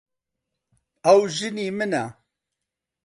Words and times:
ئەو 1.05 1.19
ژنی 1.37 1.67
منە. 1.77 2.05